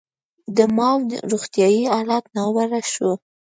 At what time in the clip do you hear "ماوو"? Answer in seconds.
0.75-1.07